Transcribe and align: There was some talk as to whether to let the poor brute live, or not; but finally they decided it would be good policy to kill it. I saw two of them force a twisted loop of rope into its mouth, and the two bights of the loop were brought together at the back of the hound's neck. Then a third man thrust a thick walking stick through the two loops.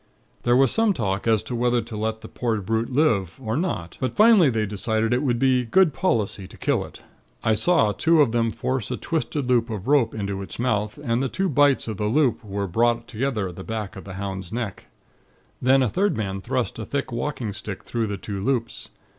There 0.41 0.55
was 0.57 0.71
some 0.71 0.93
talk 0.93 1.27
as 1.27 1.43
to 1.43 1.53
whether 1.53 1.79
to 1.83 1.95
let 1.95 2.21
the 2.21 2.27
poor 2.27 2.59
brute 2.59 2.91
live, 2.91 3.37
or 3.39 3.55
not; 3.55 3.99
but 4.01 4.15
finally 4.15 4.49
they 4.49 4.65
decided 4.65 5.13
it 5.13 5.21
would 5.21 5.37
be 5.37 5.63
good 5.63 5.93
policy 5.93 6.47
to 6.47 6.57
kill 6.57 6.83
it. 6.83 7.01
I 7.43 7.53
saw 7.53 7.91
two 7.91 8.19
of 8.19 8.31
them 8.31 8.49
force 8.49 8.89
a 8.89 8.97
twisted 8.97 9.47
loop 9.47 9.69
of 9.69 9.87
rope 9.87 10.15
into 10.15 10.41
its 10.41 10.57
mouth, 10.57 10.97
and 11.03 11.21
the 11.21 11.29
two 11.29 11.49
bights 11.49 11.87
of 11.87 11.97
the 11.97 12.05
loop 12.07 12.43
were 12.43 12.65
brought 12.65 13.07
together 13.07 13.49
at 13.49 13.57
the 13.57 13.63
back 13.63 13.95
of 13.95 14.05
the 14.05 14.15
hound's 14.15 14.51
neck. 14.51 14.87
Then 15.61 15.83
a 15.83 15.87
third 15.87 16.17
man 16.17 16.41
thrust 16.41 16.79
a 16.79 16.85
thick 16.85 17.11
walking 17.11 17.53
stick 17.53 17.83
through 17.83 18.07
the 18.07 18.17
two 18.17 18.41
loops. 18.43 18.89